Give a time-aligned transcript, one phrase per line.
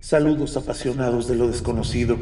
[0.00, 2.16] Saludos apasionados de lo desconocido.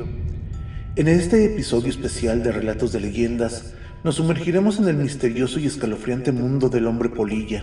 [0.97, 6.33] En este episodio especial de Relatos de Leyendas, nos sumergiremos en el misterioso y escalofriante
[6.33, 7.63] mundo del hombre polilla,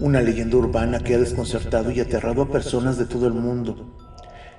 [0.00, 3.94] una leyenda urbana que ha desconcertado y aterrado a personas de todo el mundo,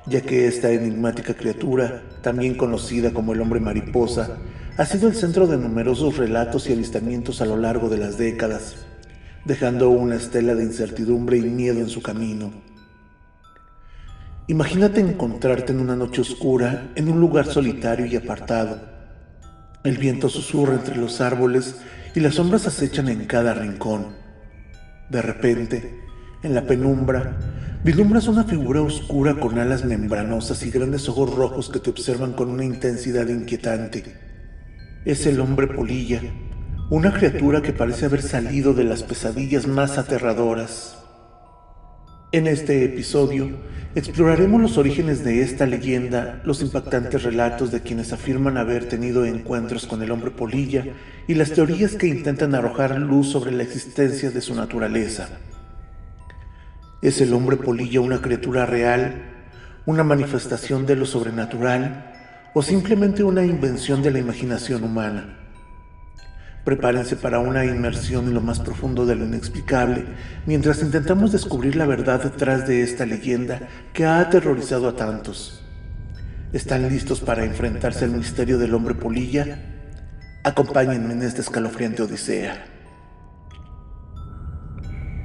[0.05, 4.37] ya que esta enigmática criatura, también conocida como el hombre mariposa,
[4.77, 8.75] ha sido el centro de numerosos relatos y avistamientos a lo largo de las décadas,
[9.45, 12.68] dejando una estela de incertidumbre y miedo en su camino.
[14.49, 18.81] Imagínate encontrarte en una noche oscura, en un lugar solitario y apartado.
[19.85, 21.77] El viento susurra entre los árboles
[22.13, 24.07] y las sombras acechan en cada rincón.
[25.09, 26.01] De repente,
[26.43, 27.37] en la penumbra,
[27.85, 32.49] vislumbras una figura oscura con alas membranosas y grandes ojos rojos que te observan con
[32.49, 34.27] una intensidad inquietante
[35.05, 36.21] es el hombre polilla,
[36.89, 40.98] una criatura que parece haber salido de las pesadillas más aterradoras.
[42.31, 43.49] En este episodio
[43.95, 49.87] exploraremos los orígenes de esta leyenda, los impactantes relatos de quienes afirman haber tenido encuentros
[49.87, 50.85] con el hombre polilla
[51.27, 55.27] y las teorías que intentan arrojar luz sobre la existencia de su naturaleza.
[57.01, 59.23] ¿Es el hombre polilla una criatura real,
[59.87, 62.13] una manifestación de lo sobrenatural
[62.53, 65.48] o simplemente una invención de la imaginación humana.
[66.69, 70.05] Prepárense para una inmersión en lo más profundo de lo inexplicable
[70.45, 75.65] mientras intentamos descubrir la verdad detrás de esta leyenda que ha aterrorizado a tantos.
[76.53, 79.57] ¿Están listos para enfrentarse al misterio del hombre polilla?
[80.43, 82.63] Acompáñenme en esta escalofriante odisea.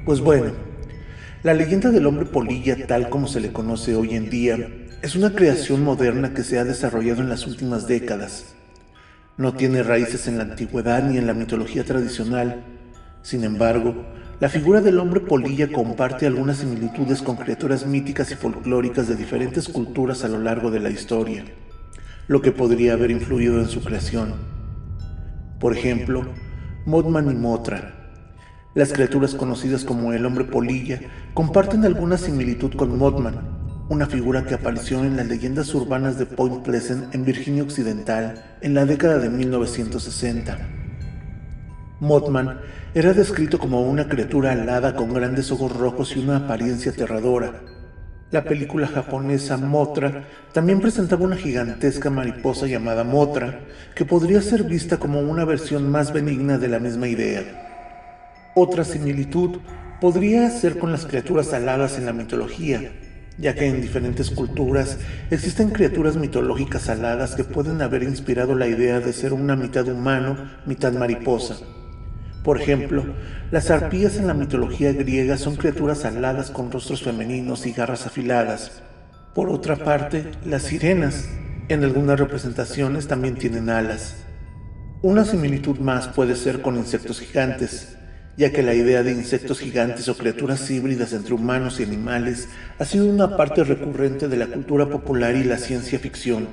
[0.06, 0.52] Pues bueno,
[1.42, 4.66] la leyenda del hombre polilla tal como se le conoce hoy en día
[5.02, 8.54] es una creación moderna que se ha desarrollado en las últimas décadas.
[9.36, 12.62] No tiene raíces en la antigüedad ni en la mitología tradicional.
[13.22, 14.06] Sin embargo,
[14.38, 19.68] la figura del hombre polilla comparte algunas similitudes con criaturas míticas y folclóricas de diferentes
[19.68, 21.44] culturas a lo largo de la historia,
[22.28, 24.34] lo que podría haber influido en su creación.
[25.58, 26.28] Por ejemplo,
[26.86, 27.92] Mothman y Motra.
[28.74, 31.00] Las criaturas conocidas como el hombre polilla
[31.32, 33.53] comparten alguna similitud con Mothman,
[33.88, 38.72] una figura que apareció en las leyendas urbanas de Point Pleasant en Virginia Occidental en
[38.72, 40.58] la década de 1960.
[42.00, 42.60] Mothman
[42.94, 47.60] era descrito como una criatura alada con grandes ojos rojos y una apariencia aterradora.
[48.30, 53.60] La película japonesa Motra también presentaba una gigantesca mariposa llamada Motra,
[53.94, 57.42] que podría ser vista como una versión más benigna de la misma idea.
[58.54, 59.58] Otra similitud
[60.00, 62.90] podría ser con las criaturas aladas en la mitología,
[63.38, 64.98] ya que en diferentes culturas
[65.30, 70.36] existen criaturas mitológicas aladas que pueden haber inspirado la idea de ser una mitad humano,
[70.66, 71.56] mitad mariposa.
[72.44, 73.04] Por ejemplo,
[73.50, 78.82] las arpías en la mitología griega son criaturas aladas con rostros femeninos y garras afiladas.
[79.34, 81.28] Por otra parte, las sirenas,
[81.68, 84.16] en algunas representaciones, también tienen alas.
[85.00, 87.96] Una similitud más puede ser con insectos gigantes,
[88.36, 92.84] ya que la idea de insectos gigantes o criaturas híbridas entre humanos y animales ha
[92.84, 96.48] sido una parte recurrente de la cultura popular y la ciencia ficción.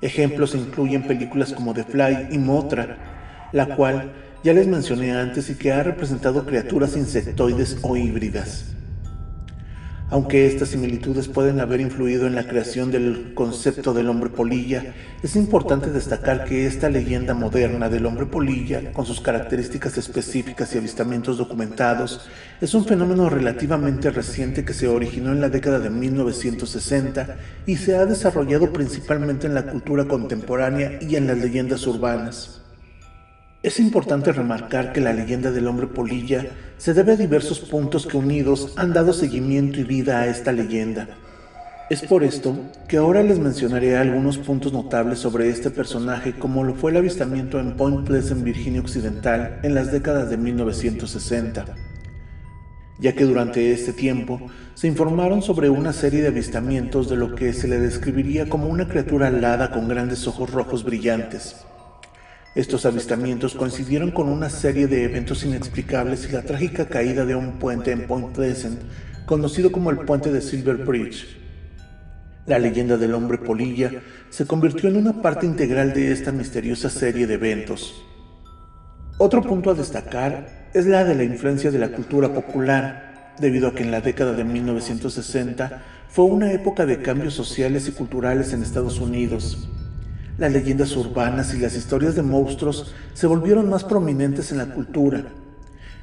[0.00, 4.12] Ejemplos incluyen películas como The Fly y Motra, la cual
[4.44, 8.74] ya les mencioné antes y que ha representado criaturas insectoides o híbridas.
[10.10, 15.34] Aunque estas similitudes pueden haber influido en la creación del concepto del hombre polilla, es
[15.34, 21.38] importante destacar que esta leyenda moderna del hombre polilla, con sus características específicas y avistamientos
[21.38, 22.28] documentados,
[22.60, 27.36] es un fenómeno relativamente reciente que se originó en la década de 1960
[27.66, 32.63] y se ha desarrollado principalmente en la cultura contemporánea y en las leyendas urbanas.
[33.64, 38.18] Es importante remarcar que la leyenda del hombre polilla se debe a diversos puntos que
[38.18, 41.08] unidos han dado seguimiento y vida a esta leyenda.
[41.88, 42.58] Es por esto
[42.88, 47.58] que ahora les mencionaré algunos puntos notables sobre este personaje como lo fue el avistamiento
[47.58, 51.64] en Point Pleasant, Virginia Occidental en las décadas de 1960,
[52.98, 54.42] ya que durante este tiempo
[54.74, 58.88] se informaron sobre una serie de avistamientos de lo que se le describiría como una
[58.88, 61.64] criatura alada con grandes ojos rojos brillantes.
[62.54, 67.58] Estos avistamientos coincidieron con una serie de eventos inexplicables y la trágica caída de un
[67.58, 68.80] puente en Point Pleasant,
[69.26, 71.36] conocido como el puente de Silver Bridge.
[72.46, 73.90] La leyenda del hombre polilla
[74.30, 78.04] se convirtió en una parte integral de esta misteriosa serie de eventos.
[79.18, 83.74] Otro punto a destacar es la de la influencia de la cultura popular, debido a
[83.74, 88.62] que en la década de 1960 fue una época de cambios sociales y culturales en
[88.62, 89.68] Estados Unidos,
[90.38, 95.24] las leyendas urbanas y las historias de monstruos se volvieron más prominentes en la cultura.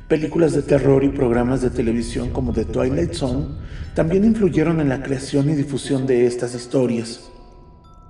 [0.07, 3.48] Películas de terror y programas de televisión como The Twilight Zone
[3.94, 7.30] también influyeron en la creación y difusión de estas historias.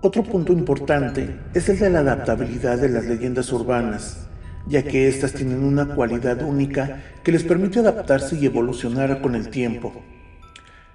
[0.01, 4.27] Otro punto importante es el de la adaptabilidad de las leyendas urbanas,
[4.67, 9.49] ya que éstas tienen una cualidad única que les permite adaptarse y evolucionar con el
[9.49, 9.93] tiempo.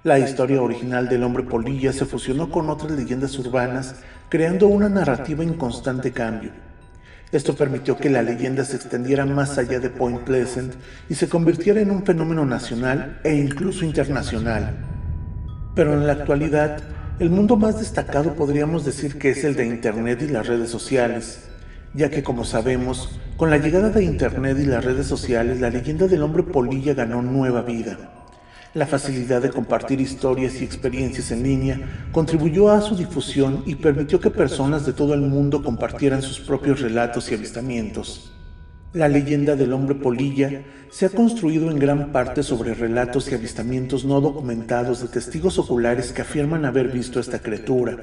[0.07, 3.95] La historia original del hombre polilla se fusionó con otras leyendas urbanas,
[4.29, 6.51] creando una narrativa en constante cambio.
[7.33, 10.75] Esto permitió que la leyenda se extendiera más allá de Point Pleasant
[11.09, 14.77] y se convirtiera en un fenómeno nacional e incluso internacional.
[15.75, 16.77] Pero en la actualidad,
[17.19, 21.49] el mundo más destacado podríamos decir que es el de Internet y las redes sociales,
[21.93, 26.07] ya que como sabemos, con la llegada de Internet y las redes sociales, la leyenda
[26.07, 28.16] del hombre polilla ganó nueva vida.
[28.77, 34.19] La facilidad de compartir historias y experiencias en línea contribuyó a su difusión y permitió
[34.19, 38.31] que personas de todo el mundo compartieran sus propios relatos y avistamientos.
[38.93, 44.05] La leyenda del hombre polilla se ha construido en gran parte sobre relatos y avistamientos
[44.05, 47.97] no documentados de testigos oculares que afirman haber visto esta criatura,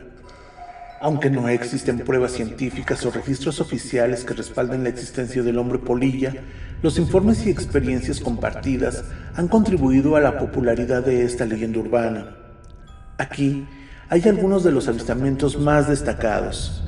[1.05, 6.33] aunque no existen pruebas científicas o registros oficiales que respalden la existencia del hombre polilla,
[6.81, 9.05] los informes y experiencias compartidas
[9.35, 12.35] han contribuido a la popularidad de esta leyenda urbana.
[13.19, 13.67] Aquí
[14.09, 16.83] hay algunos de los avistamientos más destacados.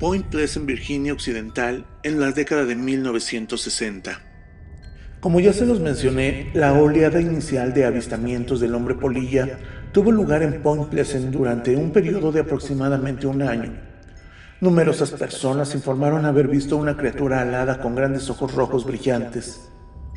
[0.00, 4.22] Point Pleasant, Virginia Occidental, en la década de 1960.
[5.20, 9.58] Como ya se los mencioné, la oleada inicial de avistamientos del hombre polilla
[9.98, 13.72] tuvo lugar en Point Pleasant durante un periodo de aproximadamente un año.
[14.60, 19.68] Numerosas personas informaron haber visto una criatura alada con grandes ojos rojos brillantes.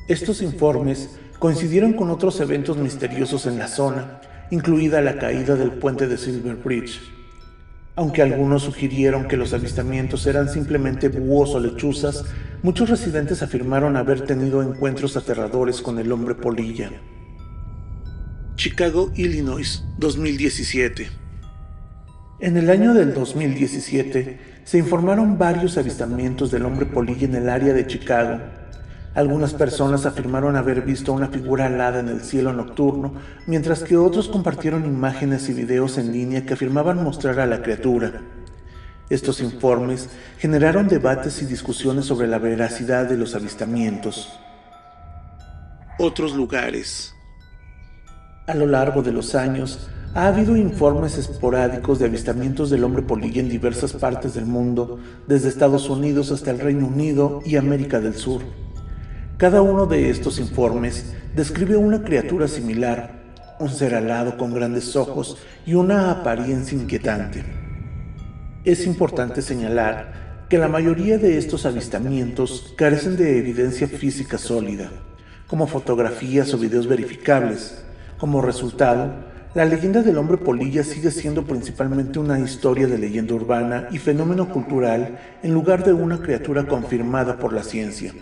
[0.07, 6.07] Estos informes coincidieron con otros eventos misteriosos en la zona, incluida la caída del puente
[6.07, 7.01] de Silver Bridge.
[7.95, 12.23] Aunque algunos sugirieron que los avistamientos eran simplemente búhos o lechuzas,
[12.61, 16.91] muchos residentes afirmaron haber tenido encuentros aterradores con el hombre polilla.
[18.61, 21.09] Chicago, Illinois, 2017.
[22.41, 27.73] En el año del 2017 se informaron varios avistamientos del hombre polilla en el área
[27.73, 28.39] de Chicago.
[29.15, 33.15] Algunas personas afirmaron haber visto una figura alada en el cielo nocturno,
[33.47, 38.21] mientras que otros compartieron imágenes y videos en línea que afirmaban mostrar a la criatura.
[39.09, 44.31] Estos informes generaron debates y discusiones sobre la veracidad de los avistamientos.
[45.97, 47.15] Otros lugares.
[48.47, 53.39] A lo largo de los años, ha habido informes esporádicos de avistamientos del hombre polilla
[53.39, 58.15] en diversas partes del mundo, desde Estados Unidos hasta el Reino Unido y América del
[58.15, 58.41] Sur.
[59.37, 63.21] Cada uno de estos informes describe una criatura similar,
[63.59, 67.43] un ser alado con grandes ojos y una apariencia inquietante.
[68.65, 74.91] Es importante señalar que la mayoría de estos avistamientos carecen de evidencia física sólida,
[75.47, 77.83] como fotografías o videos verificables.
[78.21, 79.15] Como resultado,
[79.55, 84.47] la leyenda del hombre polilla sigue siendo principalmente una historia de leyenda urbana y fenómeno
[84.47, 88.13] cultural en lugar de una criatura confirmada por la ciencia.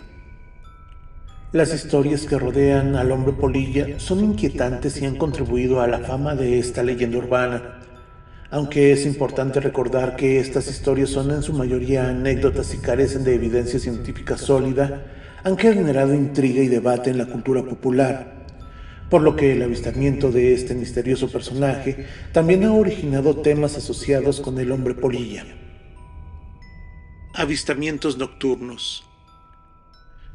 [1.52, 6.34] Las historias que rodean al hombre polilla son inquietantes y han contribuido a la fama
[6.34, 7.80] de esta leyenda urbana,
[8.50, 13.34] aunque es importante recordar que estas historias son en su mayoría anécdotas y carecen de
[13.34, 15.02] evidencia científica sólida,
[15.44, 18.39] han generado intriga y debate en la cultura popular,
[19.10, 24.58] por lo que el avistamiento de este misterioso personaje también ha originado temas asociados con
[24.60, 25.44] el hombre polilla.
[27.34, 29.04] Avistamientos nocturnos.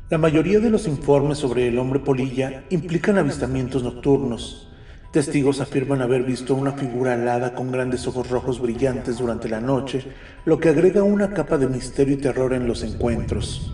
[0.09, 4.69] La mayoría de los informes sobre el hombre polilla implican avistamientos nocturnos.
[5.11, 10.05] Testigos afirman haber visto una figura alada con grandes ojos rojos brillantes durante la noche,
[10.43, 13.73] lo que agrega una capa de misterio y terror en los encuentros.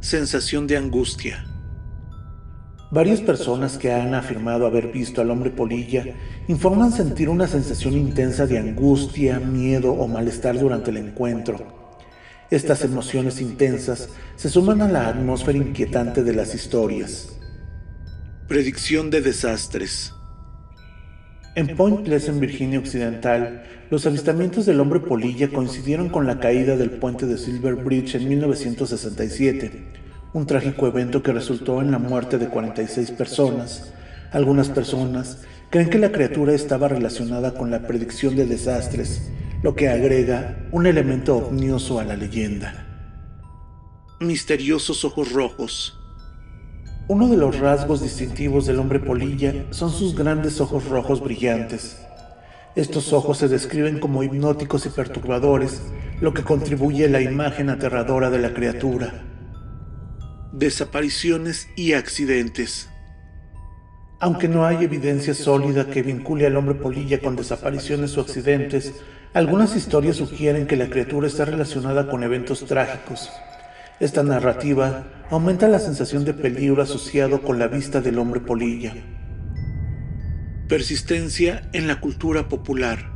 [0.00, 1.51] Sensación de angustia.
[2.92, 6.04] Varias personas que han afirmado haber visto al hombre polilla
[6.46, 11.56] informan sentir una sensación intensa de angustia, miedo o malestar durante el encuentro.
[12.50, 17.30] Estas emociones intensas se suman a la atmósfera inquietante de las historias.
[18.46, 20.12] Predicción de desastres.
[21.54, 26.90] En Point Pleasant, Virginia Occidental, los avistamientos del hombre polilla coincidieron con la caída del
[26.90, 30.01] puente de Silver Bridge en 1967,
[30.34, 33.92] un trágico evento que resultó en la muerte de 46 personas.
[34.30, 39.30] Algunas personas creen que la criatura estaba relacionada con la predicción de desastres
[39.62, 42.84] lo que agrega un elemento omnioso a la leyenda.
[44.18, 45.98] Misteriosos ojos rojos.
[47.06, 52.02] Uno de los rasgos distintivos del hombre polilla son sus grandes ojos rojos brillantes.
[52.74, 55.82] Estos ojos se describen como hipnóticos y perturbadores,
[56.20, 59.31] lo que contribuye a la imagen aterradora de la criatura.
[60.52, 62.90] Desapariciones y accidentes.
[64.20, 68.92] Aunque no hay evidencia sólida que vincule al hombre polilla con desapariciones o accidentes,
[69.32, 73.30] algunas historias sugieren que la criatura está relacionada con eventos trágicos.
[73.98, 78.94] Esta narrativa aumenta la sensación de peligro asociado con la vista del hombre polilla.
[80.68, 83.10] Persistencia en la cultura popular.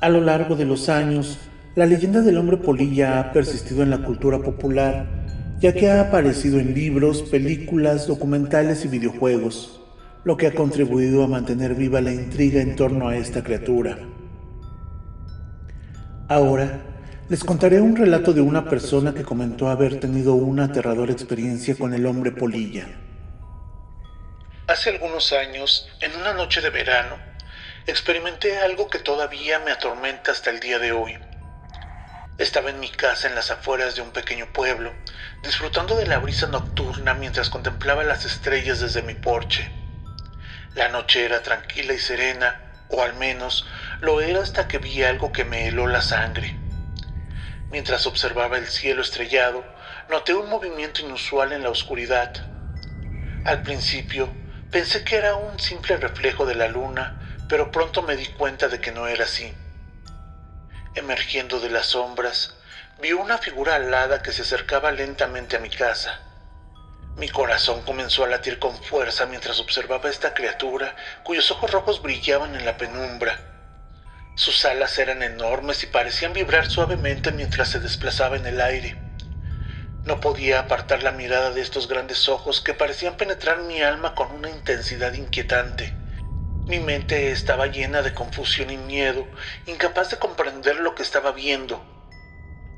[0.00, 1.40] A lo largo de los años,
[1.74, 5.19] la leyenda del hombre polilla ha persistido en la cultura popular
[5.60, 9.82] ya que ha aparecido en libros, películas, documentales y videojuegos,
[10.24, 13.98] lo que ha contribuido a mantener viva la intriga en torno a esta criatura.
[16.28, 16.80] Ahora,
[17.28, 21.92] les contaré un relato de una persona que comentó haber tenido una aterradora experiencia con
[21.92, 22.86] el hombre polilla.
[24.66, 27.16] Hace algunos años, en una noche de verano,
[27.86, 31.18] experimenté algo que todavía me atormenta hasta el día de hoy.
[32.40, 34.94] Estaba en mi casa en las afueras de un pequeño pueblo,
[35.42, 39.70] disfrutando de la brisa nocturna mientras contemplaba las estrellas desde mi porche.
[40.74, 43.66] La noche era tranquila y serena, o al menos
[44.00, 46.56] lo era hasta que vi algo que me heló la sangre.
[47.70, 49.62] Mientras observaba el cielo estrellado,
[50.08, 52.32] noté un movimiento inusual en la oscuridad.
[53.44, 54.32] Al principio
[54.70, 57.20] pensé que era un simple reflejo de la luna,
[57.50, 59.54] pero pronto me di cuenta de que no era así.
[61.00, 62.52] Emergiendo de las sombras,
[63.00, 66.20] vi una figura alada que se acercaba lentamente a mi casa.
[67.16, 72.54] Mi corazón comenzó a latir con fuerza mientras observaba esta criatura cuyos ojos rojos brillaban
[72.54, 73.40] en la penumbra.
[74.34, 78.94] Sus alas eran enormes y parecían vibrar suavemente mientras se desplazaba en el aire.
[80.04, 84.30] No podía apartar la mirada de estos grandes ojos que parecían penetrar mi alma con
[84.32, 85.99] una intensidad inquietante.
[86.66, 89.26] Mi mente estaba llena de confusión y miedo,
[89.66, 91.82] incapaz de comprender lo que estaba viendo.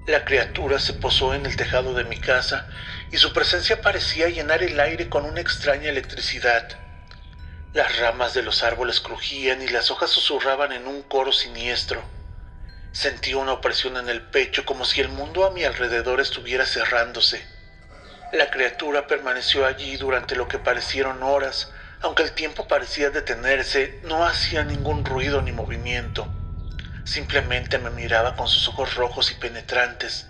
[0.07, 2.69] La criatura se posó en el tejado de mi casa
[3.11, 6.69] y su presencia parecía llenar el aire con una extraña electricidad.
[7.73, 12.03] Las ramas de los árboles crujían y las hojas susurraban en un coro siniestro.
[12.93, 17.45] Sentí una opresión en el pecho como si el mundo a mi alrededor estuviera cerrándose.
[18.33, 24.25] La criatura permaneció allí durante lo que parecieron horas, aunque el tiempo parecía detenerse, no
[24.25, 26.27] hacía ningún ruido ni movimiento.
[27.05, 30.27] Simplemente me miraba con sus ojos rojos y penetrantes.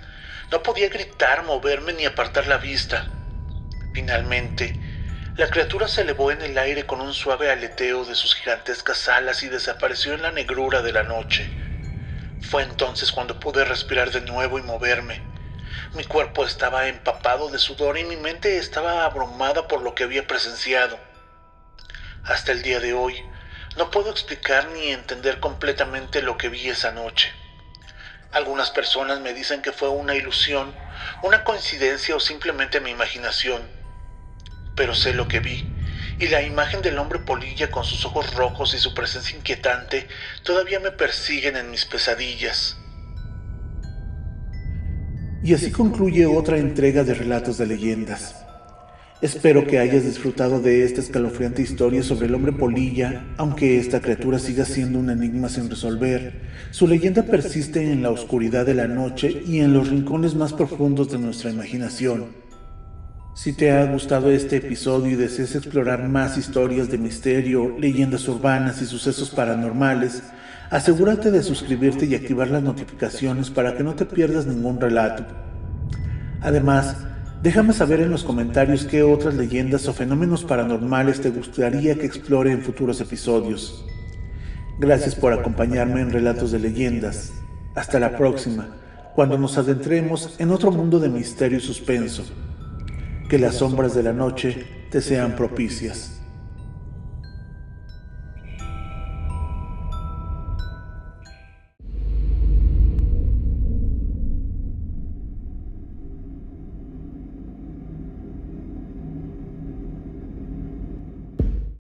[0.51, 3.07] No podía gritar, moverme ni apartar la vista.
[3.95, 4.79] Finalmente,
[5.37, 9.43] la criatura se elevó en el aire con un suave aleteo de sus gigantescas alas
[9.43, 11.51] y desapareció en la negrura de la noche.
[12.43, 15.23] Fue entonces cuando pude respirar de nuevo y moverme.
[15.95, 20.27] Mi cuerpo estaba empapado de sudor y mi mente estaba abrumada por lo que había
[20.27, 21.12] presenciado.
[22.25, 23.17] Hasta el día de hoy,
[23.77, 27.31] no puedo explicar ni entender completamente lo que vi esa noche.
[28.31, 30.73] Algunas personas me dicen que fue una ilusión,
[31.23, 33.63] una coincidencia o simplemente mi imaginación.
[34.77, 35.67] Pero sé lo que vi,
[36.19, 40.07] y la imagen del hombre polilla con sus ojos rojos y su presencia inquietante
[40.45, 42.77] todavía me persiguen en mis pesadillas.
[45.43, 48.42] Y así concluye otra entrega de Relatos de Leyendas.
[49.23, 54.41] Espero que hayas disfrutado de esta escalofriante historia sobre el hombre polilla, aunque esta criatura
[54.41, 56.41] siga siendo un enigma sin resolver.
[56.73, 61.13] Su leyenda persiste en la oscuridad de la noche y en los rincones más profundos
[61.13, 62.31] de nuestra imaginación.
[63.37, 68.83] Si te ha gustado este episodio y deseas explorar más historias de misterio, leyendas urbanas
[68.83, 70.25] y sucesos paranormales,
[70.69, 75.25] asegúrate de suscribirte y activar las notificaciones para que no te pierdas ningún relato.
[76.41, 76.97] Además,
[77.43, 82.53] Déjame saber en los comentarios qué otras leyendas o fenómenos paranormales te gustaría que explore
[82.53, 83.85] en futuros episodios.
[84.79, 87.33] Gracias por acompañarme en Relatos de Leyendas.
[87.75, 88.77] Hasta la próxima,
[89.17, 92.23] cuando nos adentremos en otro mundo de misterio y suspenso.
[93.29, 96.22] Que las sombras de la noche te sean propicias.